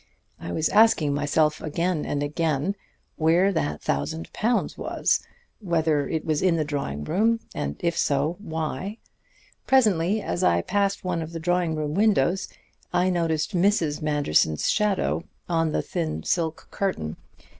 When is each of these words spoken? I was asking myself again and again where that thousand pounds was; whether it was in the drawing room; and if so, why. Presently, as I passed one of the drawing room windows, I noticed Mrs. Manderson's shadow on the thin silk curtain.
I 0.39 0.51
was 0.51 0.67
asking 0.69 1.13
myself 1.13 1.61
again 1.61 2.05
and 2.07 2.23
again 2.23 2.75
where 3.17 3.53
that 3.53 3.83
thousand 3.83 4.33
pounds 4.33 4.75
was; 4.75 5.19
whether 5.59 6.09
it 6.09 6.25
was 6.25 6.41
in 6.41 6.55
the 6.55 6.63
drawing 6.65 7.03
room; 7.03 7.39
and 7.53 7.75
if 7.81 7.95
so, 7.95 8.35
why. 8.39 8.97
Presently, 9.67 10.19
as 10.19 10.43
I 10.43 10.63
passed 10.63 11.03
one 11.03 11.21
of 11.21 11.33
the 11.33 11.39
drawing 11.39 11.75
room 11.75 11.93
windows, 11.93 12.47
I 12.91 13.11
noticed 13.11 13.55
Mrs. 13.55 14.01
Manderson's 14.01 14.71
shadow 14.71 15.23
on 15.47 15.71
the 15.71 15.83
thin 15.83 16.23
silk 16.23 16.69
curtain. 16.71 17.15